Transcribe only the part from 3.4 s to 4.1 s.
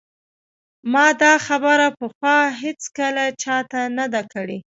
چا ته نه